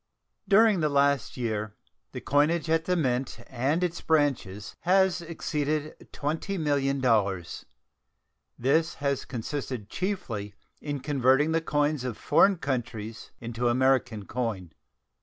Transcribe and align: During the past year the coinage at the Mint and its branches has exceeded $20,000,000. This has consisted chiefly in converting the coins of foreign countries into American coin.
During 0.47 0.79
the 0.79 0.89
past 0.89 1.37
year 1.37 1.75
the 2.11 2.21
coinage 2.21 2.71
at 2.71 2.85
the 2.85 2.95
Mint 2.95 3.39
and 3.45 3.83
its 3.83 4.01
branches 4.01 4.75
has 4.79 5.21
exceeded 5.21 6.09
$20,000,000. 6.11 7.65
This 8.57 8.95
has 8.95 9.25
consisted 9.25 9.89
chiefly 9.91 10.55
in 10.81 11.01
converting 11.01 11.51
the 11.51 11.61
coins 11.61 12.03
of 12.03 12.17
foreign 12.17 12.57
countries 12.57 13.29
into 13.39 13.67
American 13.67 14.25
coin. 14.25 14.71